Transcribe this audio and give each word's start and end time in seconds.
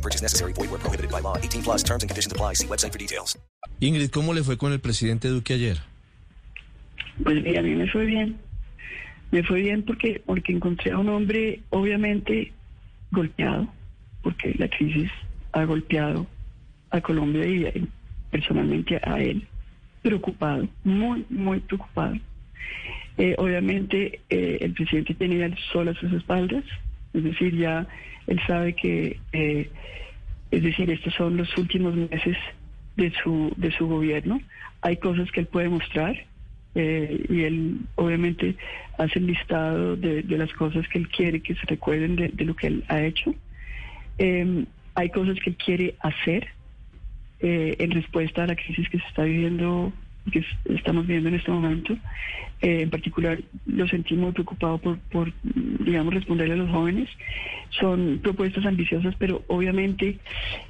No 0.00 0.02
purchase 0.02 0.22
necessary. 0.22 0.54
Void 0.54 0.70
where 0.70 0.80
prohibited 0.80 1.10
by 1.10 1.20
law. 1.20 1.36
18 1.36 1.62
plus 1.62 1.82
terms 1.82 2.02
and 2.02 2.08
conditions 2.08 2.32
apply. 2.32 2.54
See 2.54 2.66
website 2.66 2.92
for 2.92 2.98
details. 2.98 3.38
Ingrid, 3.80 4.10
¿cómo 4.10 4.32
le 4.32 4.42
fue 4.42 4.56
con 4.56 4.72
el 4.72 4.80
presidente 4.80 5.28
Duque 5.28 5.52
ayer? 5.52 5.76
Pues 7.22 7.42
mira, 7.42 7.60
a 7.60 7.62
mí 7.62 7.74
me 7.74 7.86
fue 7.86 8.06
bien. 8.06 8.38
Me 9.30 9.42
fue 9.42 9.60
bien 9.60 9.82
porque, 9.82 10.22
porque 10.24 10.52
encontré 10.52 10.92
a 10.92 10.98
un 10.98 11.10
hombre 11.10 11.60
obviamente 11.68 12.52
golpeado, 13.10 13.68
porque 14.22 14.54
la 14.58 14.68
crisis 14.68 15.10
ha 15.52 15.64
golpeado 15.64 16.26
a 16.90 17.00
Colombia 17.02 17.44
y 17.44 17.64
eh, 17.64 17.84
personalmente 18.30 18.98
a 19.04 19.20
él, 19.20 19.46
preocupado, 20.02 20.66
muy, 20.82 21.26
muy 21.28 21.60
preocupado. 21.60 22.16
Eh, 23.18 23.34
obviamente 23.36 24.20
eh, 24.30 24.58
el 24.62 24.72
presidente 24.72 25.14
tenía 25.14 25.44
el 25.44 25.58
sol 25.72 25.88
a 25.88 25.94
sus 25.94 26.10
espaldas, 26.14 26.64
es 27.12 27.24
decir, 27.24 27.56
ya 27.56 27.86
él 28.26 28.40
sabe 28.46 28.74
que, 28.74 29.18
eh, 29.32 29.70
es 30.50 30.62
decir, 30.62 30.90
estos 30.90 31.14
son 31.14 31.36
los 31.36 31.56
últimos 31.58 31.94
meses 31.94 32.36
de 32.96 33.12
su, 33.22 33.52
de 33.56 33.70
su 33.72 33.86
gobierno. 33.86 34.40
Hay 34.82 34.96
cosas 34.96 35.30
que 35.32 35.40
él 35.40 35.46
puede 35.46 35.68
mostrar 35.68 36.16
eh, 36.74 37.26
y 37.28 37.42
él 37.42 37.78
obviamente 37.96 38.56
hace 38.98 39.18
el 39.18 39.26
listado 39.26 39.96
de, 39.96 40.22
de 40.22 40.38
las 40.38 40.52
cosas 40.52 40.86
que 40.88 40.98
él 40.98 41.08
quiere 41.08 41.40
que 41.40 41.54
se 41.54 41.66
recuerden 41.66 42.16
de, 42.16 42.28
de 42.28 42.44
lo 42.44 42.54
que 42.54 42.68
él 42.68 42.84
ha 42.88 43.02
hecho. 43.02 43.34
Eh, 44.18 44.64
hay 44.94 45.08
cosas 45.10 45.38
que 45.40 45.50
él 45.50 45.56
quiere 45.56 45.94
hacer 46.00 46.48
eh, 47.40 47.76
en 47.78 47.90
respuesta 47.90 48.44
a 48.44 48.46
la 48.46 48.54
crisis 48.54 48.88
que 48.90 48.98
se 48.98 49.06
está 49.06 49.24
viviendo, 49.24 49.92
que 50.30 50.40
es- 50.40 50.76
estamos 50.76 51.06
viviendo 51.06 51.28
en 51.28 51.36
este 51.36 51.50
momento. 51.50 51.96
Eh, 52.62 52.82
en 52.82 52.90
particular, 52.90 53.40
lo 53.66 53.88
sentí 53.88 54.14
muy 54.14 54.32
preocupado 54.32 54.78
por, 54.78 54.98
por, 54.98 55.32
digamos, 55.42 56.12
responderle 56.12 56.54
a 56.54 56.58
los 56.58 56.70
jóvenes. 56.70 57.08
Son 57.70 58.20
propuestas 58.22 58.66
ambiciosas, 58.66 59.14
pero 59.18 59.42
obviamente 59.48 60.18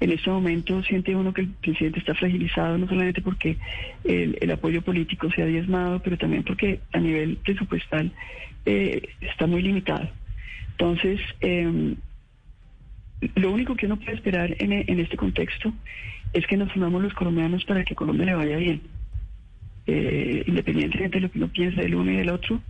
en 0.00 0.10
este 0.10 0.30
momento 0.30 0.82
siente 0.84 1.14
uno 1.14 1.34
que 1.34 1.42
el 1.42 1.48
presidente 1.48 1.98
está 1.98 2.14
fragilizado, 2.14 2.78
no 2.78 2.88
solamente 2.88 3.20
porque 3.20 3.58
el, 4.04 4.50
apoyo 4.50 4.82
político 4.82 5.30
se 5.30 5.42
ha 5.42 5.46
diezmado, 5.46 6.00
pero 6.00 6.16
también 6.16 6.42
porque 6.44 6.80
a 6.92 7.00
nivel 7.00 7.36
presupuestal 7.38 8.12
eh, 8.64 9.02
está 9.20 9.46
muy 9.46 9.62
limitado. 9.62 10.08
Entonces, 10.72 11.20
eh, 11.40 11.94
lo 13.34 13.52
único 13.52 13.74
que 13.76 13.86
uno 13.86 13.98
puede 13.98 14.14
esperar 14.14 14.54
en, 14.58 14.72
en 14.72 15.00
este 15.00 15.16
contexto 15.16 15.72
es 16.32 16.46
que 16.46 16.56
nos 16.56 16.74
unamos 16.76 17.02
los 17.02 17.14
colombianos 17.14 17.64
para 17.64 17.84
que 17.84 17.94
Colombia 17.94 18.26
le 18.26 18.34
vaya 18.34 18.56
bien. 18.56 18.93
Eh, 19.86 20.44
independientemente 20.46 21.18
de 21.18 21.22
lo 21.22 21.30
que 21.30 21.38
uno 21.38 21.48
piensa 21.48 21.82
del 21.82 21.94
uno 21.94 22.10
y 22.10 22.16
del 22.16 22.30
otro, 22.30 22.60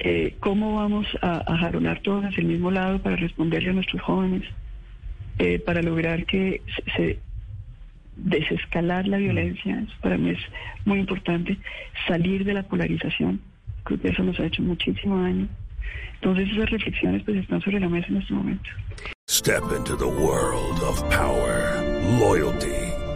eh, 0.00 0.34
¿cómo 0.40 0.76
vamos 0.76 1.06
a, 1.22 1.42
a 1.46 1.56
jaronar 1.58 2.00
todos 2.00 2.24
hacia 2.24 2.40
el 2.40 2.48
mismo 2.48 2.70
lado 2.70 3.00
para 3.00 3.16
responderle 3.16 3.70
a 3.70 3.74
nuestros 3.74 4.02
jóvenes? 4.02 4.42
Eh, 5.38 5.60
para 5.60 5.82
lograr 5.82 6.26
que 6.26 6.62
se, 6.74 6.92
se 6.96 7.18
desescalar 8.16 9.06
la 9.06 9.18
violencia, 9.18 9.78
eso 9.78 9.94
para 10.00 10.18
mí 10.18 10.30
es 10.30 10.40
muy 10.84 10.98
importante, 10.98 11.56
salir 12.08 12.44
de 12.44 12.54
la 12.54 12.64
polarización, 12.64 13.40
creo 13.84 14.00
que 14.00 14.08
eso 14.08 14.24
nos 14.24 14.38
ha 14.40 14.46
hecho 14.46 14.62
muchísimo 14.62 15.22
daño. 15.22 15.46
Entonces 16.14 16.48
esas 16.50 16.70
reflexiones 16.70 17.22
pues 17.22 17.36
están 17.36 17.60
sobre 17.60 17.78
la 17.78 17.88
mesa 17.88 18.08
en 18.08 18.16
este 18.16 18.34
momento. 18.34 18.68
Step 19.30 19.62
into 19.76 19.96
the 19.96 20.04
world 20.04 20.82
of 20.82 21.00
power, 21.10 21.80
loyalty, 22.18 22.87